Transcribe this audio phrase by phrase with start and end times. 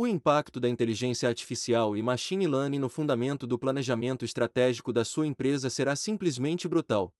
[0.00, 5.26] O impacto da inteligência artificial e machine learning no fundamento do planejamento estratégico da sua
[5.26, 7.12] empresa será simplesmente brutal.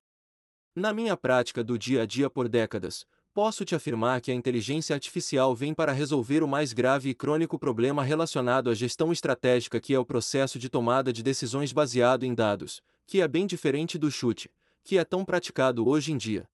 [0.76, 3.04] Na minha prática do dia a dia por décadas,
[3.34, 7.58] posso te afirmar que a inteligência artificial vem para resolver o mais grave e crônico
[7.58, 12.32] problema relacionado à gestão estratégica, que é o processo de tomada de decisões baseado em
[12.32, 14.52] dados, que é bem diferente do chute,
[14.84, 16.48] que é tão praticado hoje em dia.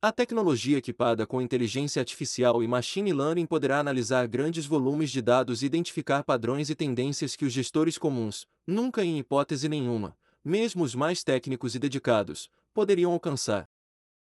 [0.00, 5.60] A tecnologia equipada com inteligência artificial e machine learning poderá analisar grandes volumes de dados
[5.60, 10.94] e identificar padrões e tendências que os gestores comuns, nunca em hipótese nenhuma, mesmo os
[10.94, 13.68] mais técnicos e dedicados, poderiam alcançar.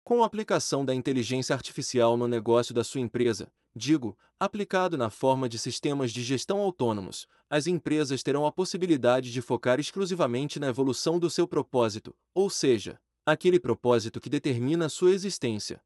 [0.02, 5.50] Com a aplicação da inteligência artificial no negócio da sua empresa, digo, aplicado na forma
[5.50, 11.20] de sistemas de gestão autônomos, as empresas terão a possibilidade de focar exclusivamente na evolução
[11.20, 12.98] do seu propósito, ou seja,
[13.32, 15.82] aquele propósito que determina sua existência.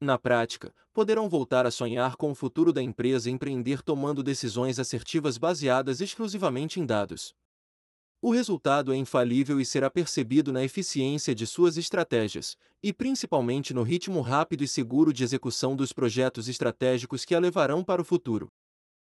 [0.00, 4.78] Na prática, poderão voltar a sonhar com o futuro da empresa e empreender tomando decisões
[4.78, 7.32] assertivas baseadas exclusivamente em dados.
[8.20, 13.82] O resultado é infalível e será percebido na eficiência de suas estratégias, e principalmente no
[13.82, 18.48] ritmo rápido e seguro de execução dos projetos estratégicos que a levarão para o futuro.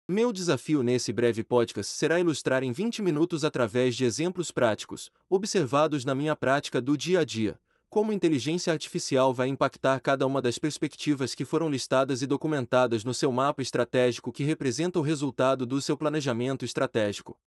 [0.08, 6.04] Meu desafio nesse breve podcast será ilustrar em 20 minutos através de exemplos práticos, observados
[6.04, 7.56] na minha prática do dia a dia,
[7.88, 13.14] como inteligência artificial vai impactar cada uma das perspectivas que foram listadas e documentadas no
[13.14, 17.38] seu mapa estratégico que representa o resultado do seu planejamento estratégico.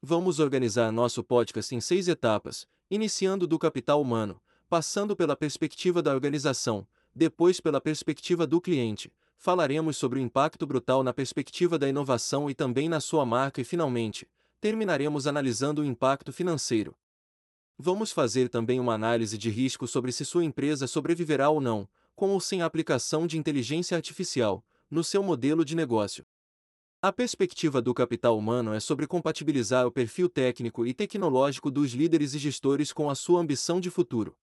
[0.00, 6.14] Vamos organizar nosso podcast em seis etapas, iniciando do capital humano, passando pela perspectiva da
[6.14, 12.48] organização, depois pela perspectiva do cliente, falaremos sobre o impacto brutal na perspectiva da inovação
[12.48, 14.28] e também na sua marca e finalmente,
[14.60, 16.96] terminaremos analisando o impacto financeiro.
[17.76, 22.30] Vamos fazer também uma análise de risco sobre se sua empresa sobreviverá ou não, com
[22.30, 26.24] ou sem a aplicação de inteligência artificial, no seu modelo de negócio.
[27.02, 32.32] A perspectiva do capital humano é sobre compatibilizar o perfil técnico e tecnológico dos líderes
[32.32, 34.34] e gestores com a sua ambição de futuro.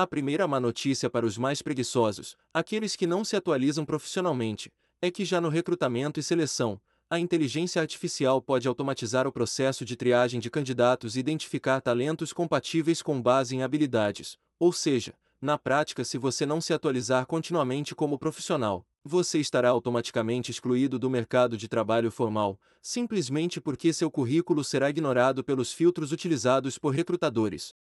[0.00, 4.72] A primeira má notícia para os mais preguiçosos, aqueles que não se atualizam profissionalmente,
[5.02, 6.80] é que já no recrutamento e seleção,
[7.10, 13.02] a inteligência artificial pode automatizar o processo de triagem de candidatos e identificar talentos compatíveis
[13.02, 14.38] com base em habilidades.
[14.58, 20.50] Ou seja, na prática, se você não se atualizar continuamente como profissional, você estará automaticamente
[20.50, 26.78] excluído do mercado de trabalho formal, simplesmente porque seu currículo será ignorado pelos filtros utilizados
[26.78, 27.74] por recrutadores.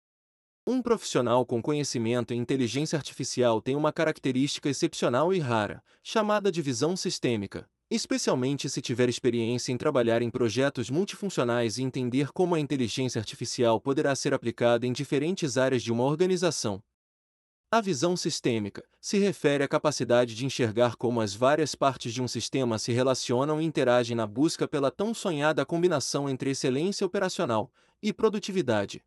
[0.69, 6.61] Um profissional com conhecimento em inteligência artificial tem uma característica excepcional e rara, chamada de
[6.61, 12.59] visão sistêmica, especialmente se tiver experiência em trabalhar em projetos multifuncionais e entender como a
[12.59, 16.83] inteligência artificial poderá ser aplicada em diferentes áreas de uma organização.
[17.71, 22.27] A visão sistêmica se refere à capacidade de enxergar como as várias partes de um
[22.27, 27.71] sistema se relacionam e interagem na busca pela tão sonhada combinação entre excelência operacional
[28.03, 29.05] e produtividade.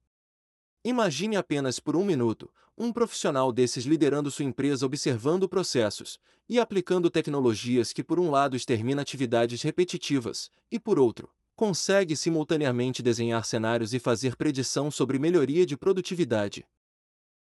[0.84, 6.18] Imagine apenas por um minuto um profissional desses liderando sua empresa observando processos
[6.48, 13.04] e aplicando tecnologias que, por um lado, extermina atividades repetitivas e, por outro, consegue simultaneamente
[13.04, 16.66] desenhar cenários e fazer predição sobre melhoria de produtividade.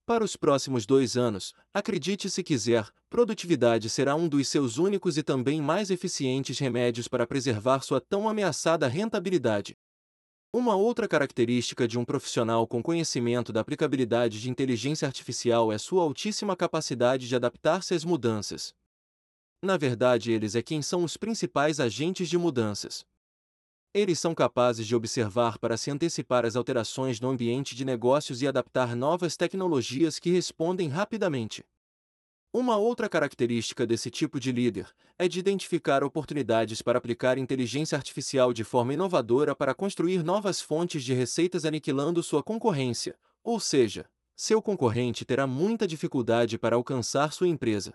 [0.05, 5.23] Para os próximos dois anos, acredite se quiser, produtividade será um dos seus únicos e
[5.23, 9.77] também mais eficientes remédios para preservar sua tão ameaçada rentabilidade.
[10.53, 16.03] Uma outra característica de um profissional com conhecimento da aplicabilidade de inteligência artificial é sua
[16.03, 18.75] altíssima capacidade de adaptar-se às mudanças.
[19.63, 23.05] Na verdade, eles é quem são os principais agentes de mudanças.
[23.93, 28.47] Eles são capazes de observar para se antecipar às alterações no ambiente de negócios e
[28.47, 31.63] adaptar novas tecnologias que respondem rapidamente.
[32.53, 38.51] Uma outra característica desse tipo de líder é de identificar oportunidades para aplicar inteligência artificial
[38.51, 44.61] de forma inovadora para construir novas fontes de receitas aniquilando sua concorrência, ou seja, seu
[44.61, 47.93] concorrente terá muita dificuldade para alcançar sua empresa.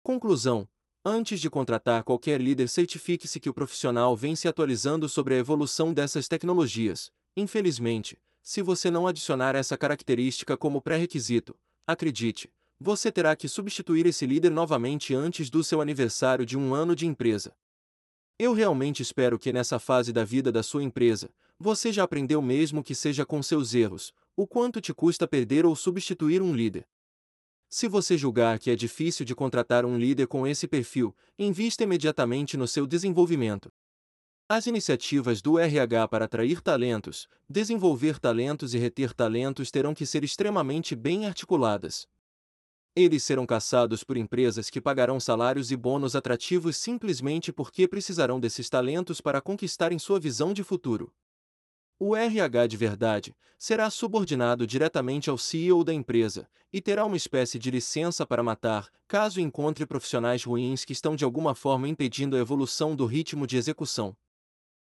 [0.00, 0.68] Conclusão:
[1.04, 5.92] Antes de contratar qualquer líder, certifique-se que o profissional vem se atualizando sobre a evolução
[5.92, 7.10] dessas tecnologias.
[7.36, 12.48] Infelizmente, se você não adicionar essa característica como pré-requisito, acredite,
[12.82, 17.06] você terá que substituir esse líder novamente antes do seu aniversário de um ano de
[17.06, 17.54] empresa.
[18.36, 22.82] Eu realmente espero que nessa fase da vida da sua empresa, você já aprendeu mesmo
[22.82, 26.84] que seja com seus erros, o quanto te custa perder ou substituir um líder.
[27.68, 32.56] Se você julgar que é difícil de contratar um líder com esse perfil, invista imediatamente
[32.56, 33.72] no seu desenvolvimento.
[34.48, 40.24] As iniciativas do RH para atrair talentos, desenvolver talentos e reter talentos terão que ser
[40.24, 42.08] extremamente bem articuladas.
[42.94, 48.68] Eles serão caçados por empresas que pagarão salários e bônus atrativos simplesmente porque precisarão desses
[48.68, 51.10] talentos para conquistarem sua visão de futuro.
[51.98, 57.58] O RH de verdade será subordinado diretamente ao CEO da empresa e terá uma espécie
[57.58, 62.40] de licença para matar, caso encontre profissionais ruins que estão de alguma forma impedindo a
[62.40, 64.14] evolução do ritmo de execução.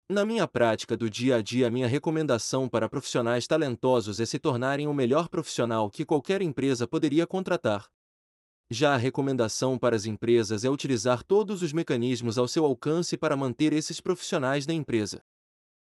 [0.10, 4.88] Na minha prática do dia a dia, minha recomendação para profissionais talentosos é se tornarem
[4.88, 7.90] o melhor profissional que qualquer empresa poderia contratar.
[8.70, 13.36] Já a recomendação para as empresas é utilizar todos os mecanismos ao seu alcance para
[13.36, 15.22] manter esses profissionais na empresa.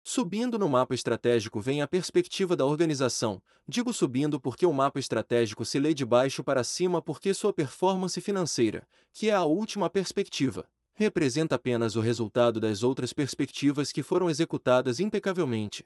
[0.03, 3.41] Subindo no mapa estratégico vem a perspectiva da organização.
[3.65, 8.19] Digo subindo porque o mapa estratégico se lê de baixo para cima porque sua performance
[8.19, 14.29] financeira, que é a última perspectiva, representa apenas o resultado das outras perspectivas que foram
[14.29, 15.85] executadas impecavelmente.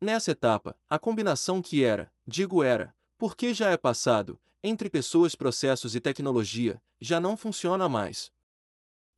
[0.00, 5.94] Nessa etapa, a combinação que era, digo era, porque já é passado, entre pessoas, processos
[5.94, 8.30] e tecnologia, já não funciona mais.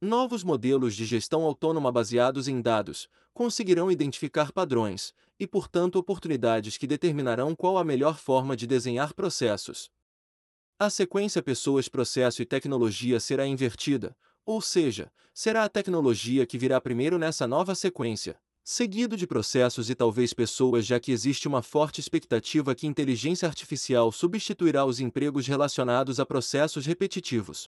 [0.01, 6.87] Novos modelos de gestão autônoma baseados em dados conseguirão identificar padrões e, portanto, oportunidades que
[6.87, 9.91] determinarão qual a melhor forma de desenhar processos.
[10.79, 16.81] A sequência pessoas, processo e tecnologia será invertida, ou seja, será a tecnologia que virá
[16.81, 22.01] primeiro nessa nova sequência, seguido de processos e talvez pessoas, já que existe uma forte
[22.01, 27.69] expectativa que inteligência artificial substituirá os empregos relacionados a processos repetitivos.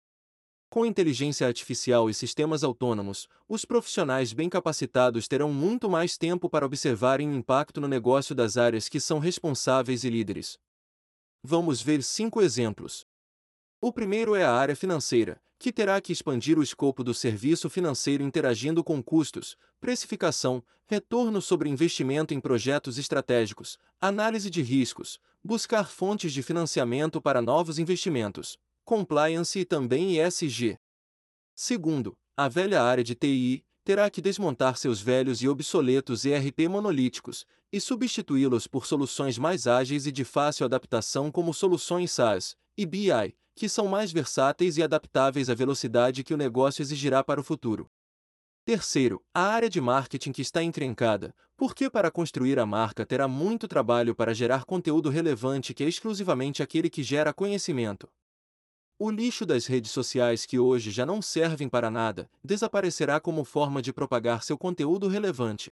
[0.68, 6.66] Com inteligência artificial e sistemas autônomos, os profissionais bem capacitados terão muito mais tempo para
[6.66, 10.58] observarem o impacto no negócio das áreas que são responsáveis e líderes.
[11.42, 13.06] Vamos ver cinco exemplos.
[13.80, 18.22] O primeiro é a área financeira, que terá que expandir o escopo do serviço financeiro
[18.22, 26.32] interagindo com custos, precificação, retorno sobre investimento em projetos estratégicos, análise de riscos, buscar fontes
[26.32, 30.78] de financiamento para novos investimentos, compliance e também ESG.
[31.54, 37.46] Segundo, a velha área de TI terá que desmontar seus velhos e obsoletos ERP monolíticos
[37.72, 43.34] e substituí-los por soluções mais ágeis e de fácil adaptação como soluções SaaS e BI,
[43.56, 47.90] que são mais versáteis e adaptáveis à velocidade que o negócio exigirá para o futuro.
[48.66, 53.66] Terceiro, a área de marketing que está encrencada, porque para construir a marca terá muito
[53.66, 58.08] trabalho para gerar conteúdo relevante que é exclusivamente aquele que gera conhecimento.
[58.98, 63.80] O lixo das redes sociais que hoje já não servem para nada, desaparecerá como forma
[63.80, 65.72] de propagar seu conteúdo relevante.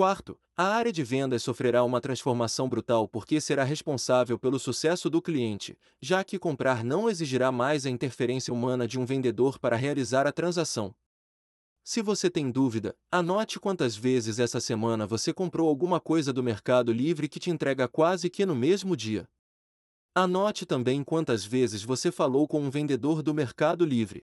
[0.00, 5.20] Quarto, a área de vendas sofrerá uma transformação brutal porque será responsável pelo sucesso do
[5.20, 10.26] cliente, já que comprar não exigirá mais a interferência humana de um vendedor para realizar
[10.26, 10.94] a transação.
[11.84, 16.94] Se você tem dúvida, anote quantas vezes essa semana você comprou alguma coisa do Mercado
[16.94, 19.28] Livre que te entrega quase que no mesmo dia.
[20.14, 24.24] Anote também quantas vezes você falou com um vendedor do Mercado Livre.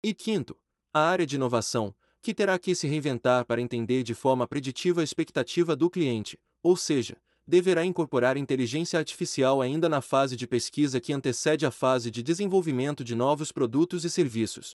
[0.00, 0.56] E quinto,
[0.94, 1.92] a área de inovação,
[2.22, 6.76] que terá que se reinventar para entender de forma preditiva a expectativa do cliente, ou
[6.76, 12.22] seja, deverá incorporar inteligência artificial ainda na fase de pesquisa que antecede a fase de
[12.22, 14.76] desenvolvimento de novos produtos e serviços.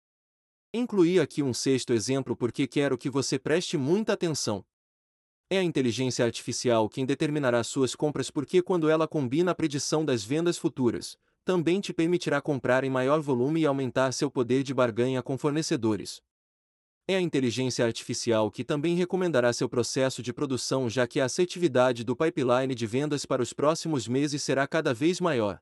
[0.73, 4.65] Incluí aqui um sexto exemplo porque quero que você preste muita atenção.
[5.49, 10.23] É a inteligência artificial quem determinará suas compras porque, quando ela combina a predição das
[10.23, 15.21] vendas futuras, também te permitirá comprar em maior volume e aumentar seu poder de barganha
[15.21, 16.21] com fornecedores.
[17.05, 22.01] É a inteligência artificial que também recomendará seu processo de produção, já que a assertividade
[22.01, 25.61] do pipeline de vendas para os próximos meses será cada vez maior.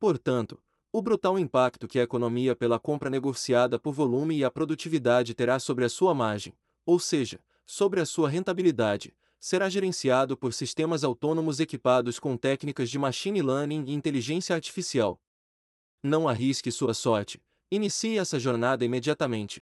[0.00, 0.58] Portanto,
[0.90, 5.58] o brutal impacto que a economia pela compra negociada por volume e a produtividade terá
[5.58, 6.54] sobre a sua margem,
[6.86, 12.98] ou seja, sobre a sua rentabilidade, será gerenciado por sistemas autônomos equipados com técnicas de
[12.98, 15.20] machine learning e inteligência artificial.
[16.02, 17.42] Não arrisque sua sorte.
[17.70, 19.60] Inicie essa jornada imediatamente.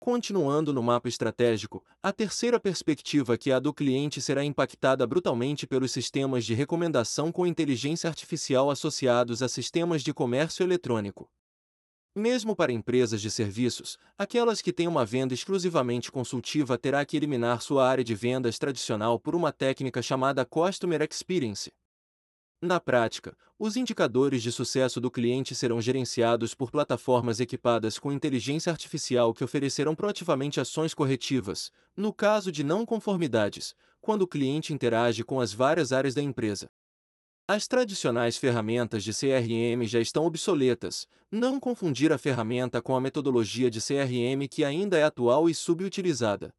[0.00, 5.66] Continuando no mapa estratégico, a terceira perspectiva que é a do cliente será impactada brutalmente
[5.66, 11.28] pelos sistemas de recomendação com inteligência artificial associados a sistemas de comércio eletrônico.
[12.14, 17.60] Mesmo para empresas de serviços, aquelas que têm uma venda exclusivamente consultiva terá que eliminar
[17.60, 21.70] sua área de vendas tradicional por uma técnica chamada Customer Experience.
[22.60, 28.72] Na prática, os indicadores de sucesso do cliente serão gerenciados por plataformas equipadas com inteligência
[28.72, 35.22] artificial que oferecerão proativamente ações corretivas, no caso de não conformidades, quando o cliente interage
[35.22, 36.68] com as várias áreas da empresa.
[37.46, 43.70] As tradicionais ferramentas de CRM já estão obsoletas, não confundir a ferramenta com a metodologia
[43.70, 46.52] de CRM que ainda é atual e subutilizada.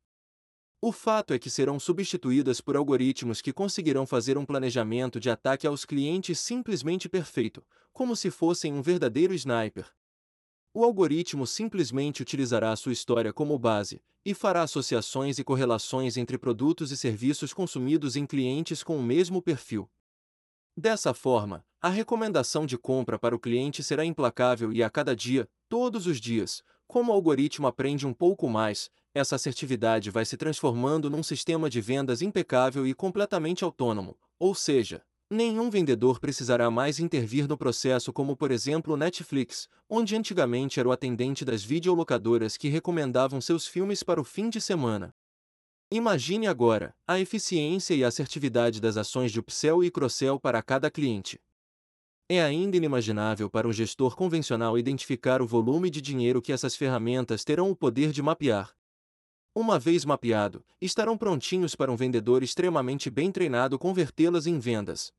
[0.81, 5.67] O fato é que serão substituídas por algoritmos que conseguirão fazer um planejamento de ataque
[5.67, 9.93] aos clientes simplesmente perfeito, como se fossem um verdadeiro sniper.
[10.73, 16.91] O algoritmo simplesmente utilizará sua história como base e fará associações e correlações entre produtos
[16.91, 19.89] e serviços consumidos em clientes com o mesmo perfil.
[20.77, 25.49] Dessa forma, a recomendação de compra para o cliente será implacável e a cada dia,
[25.67, 31.09] todos os dias, como o algoritmo aprende um pouco mais, essa assertividade vai se transformando
[31.09, 37.47] num sistema de vendas impecável e completamente autônomo, ou seja, nenhum vendedor precisará mais intervir
[37.47, 42.69] no processo, como por exemplo o Netflix, onde antigamente era o atendente das videolocadoras que
[42.69, 45.13] recomendavam seus filmes para o fim de semana.
[45.91, 51.39] Imagine agora a eficiência e assertividade das ações de upsell e cross-sell para cada cliente.
[52.31, 57.43] É ainda inimaginável para um gestor convencional identificar o volume de dinheiro que essas ferramentas
[57.43, 58.78] terão o poder de mapear.
[59.59, 65.11] Uma vez mapeado, estarão prontinhos para um vendedor extremamente bem treinado convertê-las em vendas.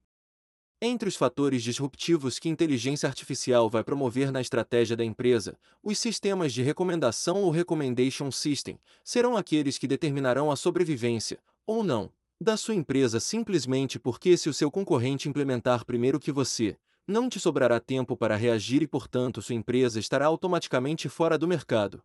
[0.81, 6.55] Entre os fatores disruptivos que inteligência artificial vai promover na estratégia da empresa, os sistemas
[6.55, 12.75] de recomendação ou recommendation system serão aqueles que determinarão a sobrevivência, ou não, da sua
[12.75, 18.17] empresa simplesmente porque se o seu concorrente implementar primeiro que você, não te sobrará tempo
[18.17, 22.03] para reagir e portanto sua empresa estará automaticamente fora do mercado.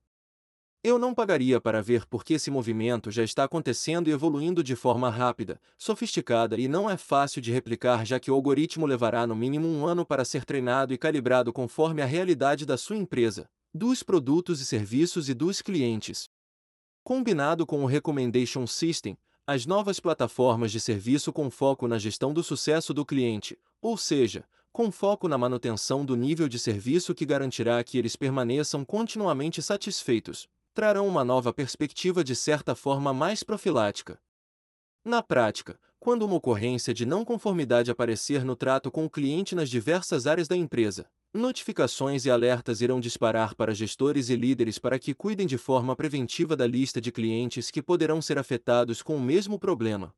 [0.88, 5.10] Eu não pagaria para ver porque esse movimento já está acontecendo e evoluindo de forma
[5.10, 9.68] rápida, sofisticada e não é fácil de replicar, já que o algoritmo levará no mínimo
[9.68, 14.62] um ano para ser treinado e calibrado conforme a realidade da sua empresa, dos produtos
[14.62, 16.30] e serviços e dos clientes.
[17.04, 22.44] Combinado com o Recommendation System, as novas plataformas de serviço com foco na gestão do
[22.44, 27.84] sucesso do cliente, ou seja, com foco na manutenção do nível de serviço que garantirá
[27.84, 34.20] que eles permaneçam continuamente satisfeitos, trarão uma nova perspectiva de certa forma mais profilática.
[35.06, 39.70] Na prática, quando uma ocorrência de não conformidade aparecer no trato com o cliente nas
[39.70, 45.14] diversas áreas da empresa, notificações e alertas irão disparar para gestores e líderes para que
[45.14, 49.58] cuidem de forma preventiva da lista de clientes que poderão ser afetados com o mesmo
[49.58, 50.14] problema.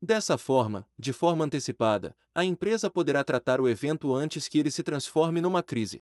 [0.00, 4.82] Dessa forma, de forma antecipada, a empresa poderá tratar o evento antes que ele se
[4.82, 6.02] transforme numa crise.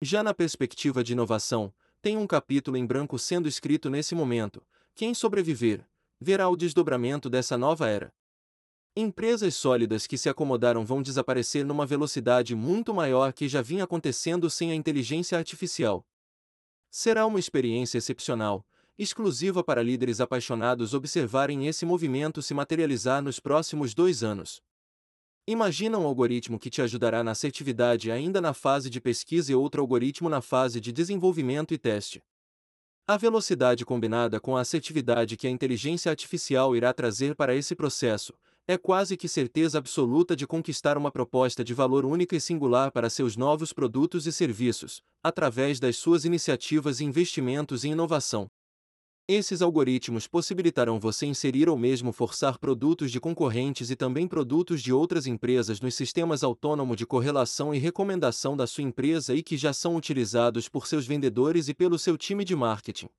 [0.00, 4.62] Já na perspectiva de inovação, tem um capítulo em branco sendo escrito nesse momento.
[4.94, 5.84] Quem sobreviver,
[6.20, 8.12] verá o desdobramento dessa nova era.
[8.96, 14.48] Empresas sólidas que se acomodaram vão desaparecer numa velocidade muito maior que já vinha acontecendo
[14.50, 16.04] sem a inteligência artificial.
[16.90, 18.66] Será uma experiência excepcional,
[18.98, 24.62] exclusiva para líderes apaixonados observarem esse movimento se materializar nos próximos dois anos.
[25.50, 29.80] Imagina um algoritmo que te ajudará na assertividade ainda na fase de pesquisa e outro
[29.80, 32.22] algoritmo na fase de desenvolvimento e teste.
[33.06, 38.34] A velocidade combinada com a assertividade que a inteligência artificial irá trazer para esse processo
[38.66, 43.08] é quase que certeza absoluta de conquistar uma proposta de valor única e singular para
[43.08, 48.50] seus novos produtos e serviços, através das suas iniciativas e investimentos em inovação.
[49.30, 54.90] Esses algoritmos possibilitarão você inserir ou mesmo forçar produtos de concorrentes e também produtos de
[54.90, 59.74] outras empresas nos sistemas autônomos de correlação e recomendação da sua empresa e que já
[59.74, 63.10] são utilizados por seus vendedores e pelo seu time de marketing.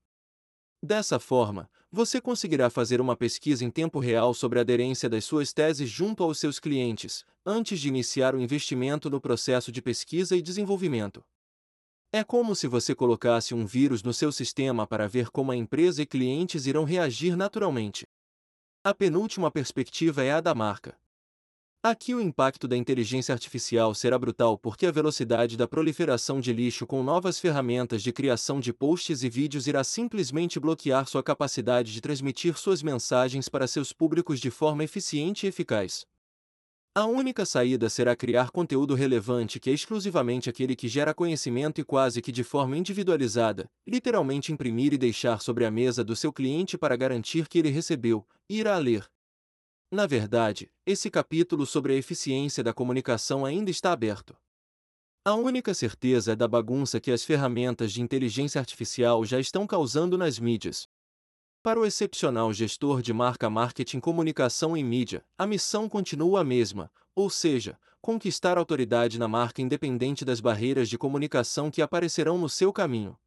[0.81, 5.53] Dessa forma, você conseguirá fazer uma pesquisa em tempo real sobre a aderência das suas
[5.53, 10.41] teses junto aos seus clientes, antes de iniciar o investimento no processo de pesquisa e
[10.41, 11.23] desenvolvimento.
[12.11, 16.01] É como se você colocasse um vírus no seu sistema para ver como a empresa
[16.01, 18.03] e clientes irão reagir naturalmente.
[18.83, 20.97] A penúltima perspectiva é a da marca.
[21.83, 26.87] Aqui o impacto da inteligência artificial será brutal porque a velocidade da proliferação de lixo
[26.87, 32.01] com novas ferramentas de criação de posts e vídeos irá simplesmente bloquear sua capacidade de
[32.01, 36.07] transmitir suas mensagens para seus públicos de forma eficiente e eficaz.
[36.99, 41.83] A única saída será criar conteúdo relevante que é exclusivamente aquele que gera conhecimento e
[41.85, 46.77] quase que de forma individualizada, literalmente imprimir e deixar sobre a mesa do seu cliente
[46.77, 49.09] para garantir que ele recebeu e irá ler.
[49.89, 54.35] Na verdade, esse capítulo sobre a eficiência da comunicação ainda está aberto.
[55.23, 60.17] A única certeza é da bagunça que as ferramentas de inteligência artificial já estão causando
[60.17, 60.85] nas mídias,
[61.61, 66.89] para o excepcional gestor de marca marketing comunicação e mídia, a missão continua a mesma,
[67.13, 72.71] ou seja, conquistar autoridade na marca independente das barreiras de comunicação que aparecerão no seu
[72.71, 73.17] caminho.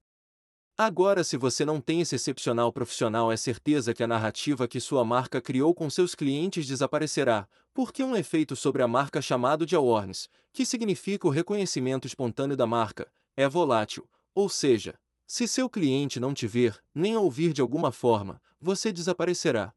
[0.78, 5.04] Agora, se você não tem esse excepcional profissional, é certeza que a narrativa que sua
[5.04, 10.30] marca criou com seus clientes desaparecerá, porque um efeito sobre a marca chamado de awareness,
[10.50, 14.98] que significa o reconhecimento espontâneo da marca, é volátil, ou seja,
[15.34, 19.72] Se seu cliente não te ver, nem ouvir de alguma forma, você desaparecerá.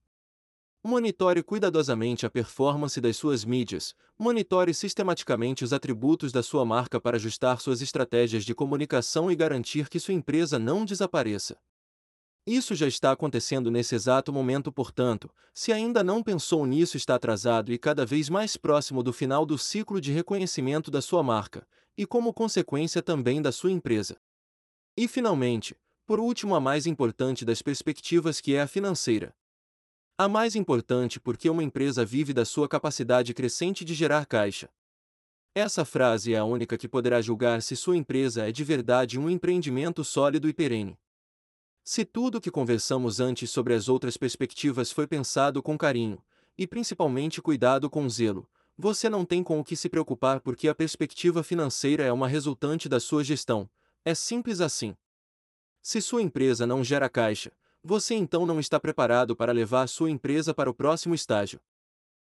[0.83, 7.15] Monitore cuidadosamente a performance das suas mídias, monitore sistematicamente os atributos da sua marca para
[7.15, 11.57] ajustar suas estratégias de comunicação e garantir que sua empresa não desapareça.
[12.45, 17.71] Isso já está acontecendo nesse exato momento, portanto, se ainda não pensou nisso, está atrasado
[17.71, 21.65] e cada vez mais próximo do final do ciclo de reconhecimento da sua marca,
[21.97, 24.17] e como consequência também da sua empresa.
[24.97, 25.75] E finalmente,
[26.05, 29.35] por último, a mais importante das perspectivas que é a financeira.
[30.17, 34.69] A mais importante porque uma empresa vive da sua capacidade crescente de gerar caixa.
[35.53, 39.29] Essa frase é a única que poderá julgar se sua empresa é de verdade um
[39.29, 40.97] empreendimento sólido e perene.
[41.83, 46.23] Se tudo o que conversamos antes sobre as outras perspectivas foi pensado com carinho,
[46.57, 50.75] e principalmente cuidado com zelo, você não tem com o que se preocupar porque a
[50.75, 53.69] perspectiva financeira é uma resultante da sua gestão.
[54.07, 54.95] É simples assim.
[55.81, 57.51] Se sua empresa não gera caixa,
[57.83, 61.59] você então não está preparado para levar sua empresa para o próximo estágio.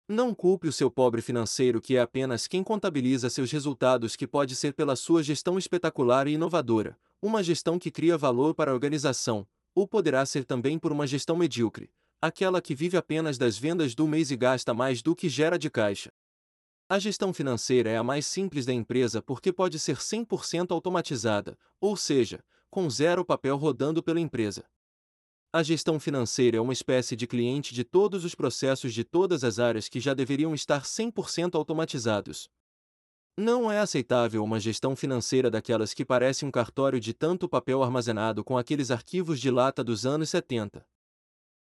[0.07, 4.55] Não culpe o seu pobre financeiro que é apenas quem contabiliza seus resultados que pode
[4.55, 9.47] ser pela sua gestão espetacular e inovadora, uma gestão que cria valor para a organização,
[9.75, 14.07] ou poderá ser também por uma gestão medíocre, aquela que vive apenas das vendas do
[14.07, 16.11] mês e gasta mais do que gera de caixa.
[16.91, 21.95] A gestão financeira é a mais simples da empresa porque pode ser 100% automatizada, ou
[21.95, 24.65] seja, com zero papel rodando pela empresa.
[25.53, 29.59] A gestão financeira é uma espécie de cliente de todos os processos de todas as
[29.59, 32.49] áreas que já deveriam estar 100% automatizados.
[33.37, 38.43] Não é aceitável uma gestão financeira daquelas que parece um cartório de tanto papel armazenado
[38.43, 40.83] com aqueles arquivos de lata dos anos 70.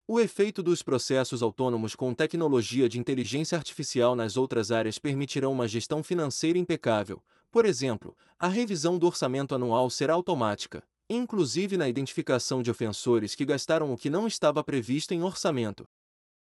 [0.08, 5.68] O efeito dos processos autônomos com tecnologia de inteligência artificial nas outras áreas permitirão uma
[5.68, 7.24] gestão financeira impecável.
[7.50, 13.44] Por exemplo, a revisão do orçamento anual será automática, inclusive na identificação de ofensores que
[13.44, 15.88] gastaram o que não estava previsto em orçamento.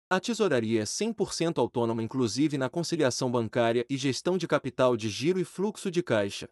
[0.09, 5.41] A tesouraria é 100% autônoma, inclusive na conciliação bancária e gestão de capital de giro
[5.41, 6.49] e fluxo de caixa.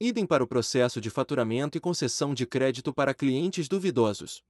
[0.00, 4.42] Idem para o processo de faturamento e concessão de crédito para clientes duvidosos.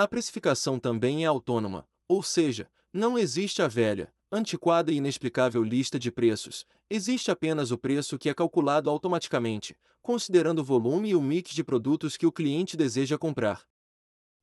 [0.00, 5.98] A precificação também é autônoma, ou seja, não existe a velha, antiquada e inexplicável lista
[5.98, 11.20] de preços, existe apenas o preço que é calculado automaticamente, considerando o volume e o
[11.20, 13.66] mix de produtos que o cliente deseja comprar.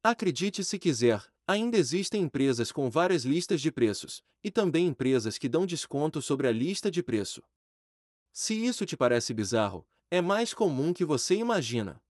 [0.03, 5.47] Acredite se quiser, ainda existem empresas com várias listas de preços, e também empresas que
[5.47, 7.41] dão desconto sobre a lista de preço.
[8.33, 12.03] Se isso te parece bizarro, é mais comum que você imagina.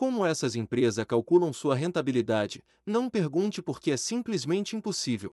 [0.00, 5.30] Como essas empresas calculam sua rentabilidade, não pergunte porque é simplesmente impossível.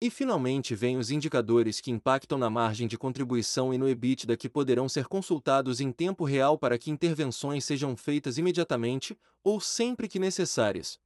[0.00, 4.48] E finalmente vêm os indicadores que impactam na margem de contribuição e no EBITDA que
[4.48, 10.20] poderão ser consultados em tempo real para que intervenções sejam feitas imediatamente ou sempre que
[10.20, 10.96] necessárias.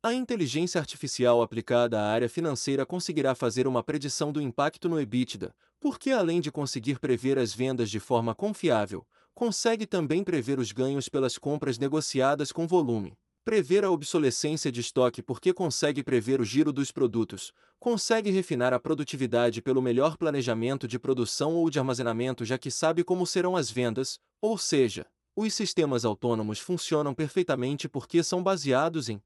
[0.00, 5.52] A inteligência artificial aplicada à área financeira conseguirá fazer uma predição do impacto no EBITDA,
[5.80, 9.04] porque além de conseguir prever as vendas de forma confiável,
[9.36, 15.22] consegue também prever os ganhos pelas compras negociadas com volume prever a obsolescência de estoque
[15.22, 20.98] porque consegue prever o giro dos produtos, consegue refinar a produtividade pelo melhor planejamento de
[20.98, 26.04] produção ou de armazenamento já que sabe como serão as vendas, ou seja, os sistemas
[26.04, 29.22] autônomos funcionam perfeitamente porque são baseados em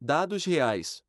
[0.00, 1.00] dados reais.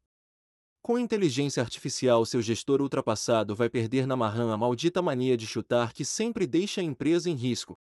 [0.84, 5.94] Com inteligência artificial, seu gestor ultrapassado vai perder na marrã a maldita mania de chutar
[5.94, 7.76] que sempre deixa a empresa em risco.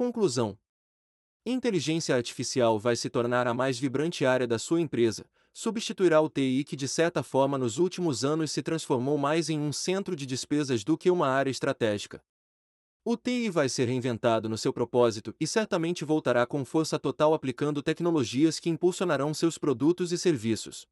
[0.00, 0.58] Conclusão:
[1.44, 6.64] Inteligência artificial vai se tornar a mais vibrante área da sua empresa, substituirá o TI
[6.64, 10.84] que de certa forma nos últimos anos se transformou mais em um centro de despesas
[10.84, 12.24] do que uma área estratégica.
[13.04, 17.82] O TI vai ser reinventado no seu propósito e certamente voltará com força total aplicando
[17.82, 20.88] tecnologias que impulsionarão seus produtos e serviços.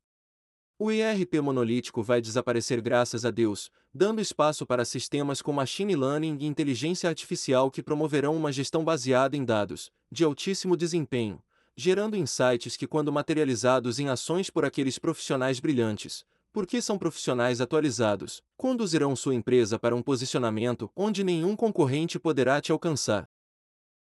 [0.81, 6.38] O ERP monolítico vai desaparecer graças a Deus, dando espaço para sistemas com machine learning
[6.41, 11.43] e inteligência artificial que promoverão uma gestão baseada em dados, de altíssimo desempenho,
[11.77, 18.41] gerando insights que, quando materializados em ações por aqueles profissionais brilhantes, porque são profissionais atualizados,
[18.57, 23.29] conduzirão sua empresa para um posicionamento onde nenhum concorrente poderá te alcançar.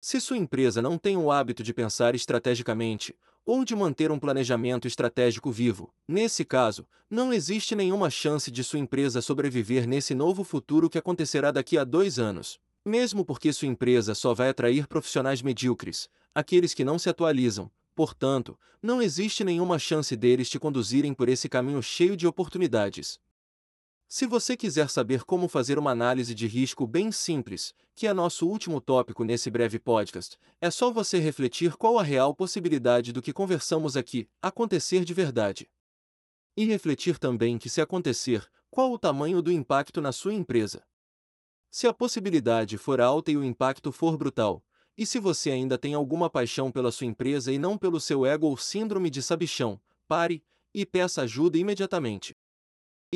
[0.02, 4.88] Se sua empresa não tem o hábito de pensar estrategicamente, ou de manter um planejamento
[4.88, 5.94] estratégico vivo.
[6.08, 11.52] Nesse caso, não existe nenhuma chance de sua empresa sobreviver nesse novo futuro que acontecerá
[11.52, 12.60] daqui a dois anos.
[12.84, 18.58] Mesmo porque sua empresa só vai atrair profissionais medíocres, aqueles que não se atualizam, portanto,
[18.82, 23.20] não existe nenhuma chance deles te conduzirem por esse caminho cheio de oportunidades.
[24.08, 28.48] Se você quiser saber como fazer uma análise de risco bem simples, que é nosso
[28.48, 33.34] último tópico nesse breve podcast, é só você refletir qual a real possibilidade do que
[33.34, 35.70] conversamos aqui acontecer de verdade.
[36.56, 40.84] E refletir também que, se acontecer, qual o tamanho do impacto na sua empresa.
[41.72, 44.64] Se a possibilidade for alta e o impacto for brutal,
[44.98, 48.48] e se você ainda tem alguma paixão pela sua empresa e não pelo seu ego
[48.48, 52.36] ou síndrome de sabichão, pare e peça ajuda imediatamente.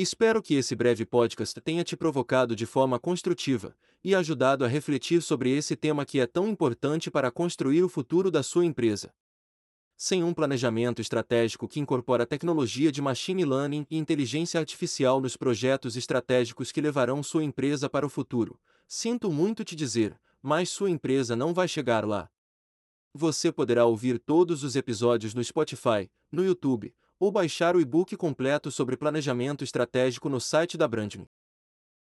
[0.02, 5.20] Espero que esse breve podcast tenha te provocado de forma construtiva e ajudado a refletir
[5.20, 9.12] sobre esse tema que é tão importante para construir o futuro da sua empresa.
[9.98, 15.98] Sem um planejamento estratégico que incorpora tecnologia de machine learning e inteligência artificial nos projetos
[15.98, 18.58] estratégicos que levarão sua empresa para o futuro,
[18.88, 22.30] sinto muito te dizer, mas sua empresa não vai chegar lá.
[23.12, 28.70] Você poderá ouvir todos os episódios no Spotify, no YouTube, ou baixar o e-book completo
[28.70, 31.28] sobre planejamento estratégico no site da Brandme.